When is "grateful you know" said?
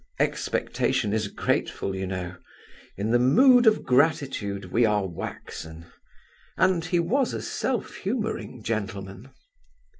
1.27-2.35